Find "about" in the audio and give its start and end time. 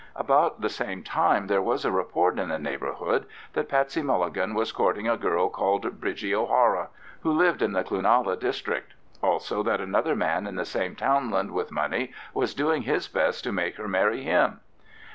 0.15-0.61